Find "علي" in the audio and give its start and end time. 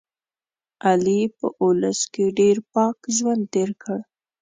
0.87-1.21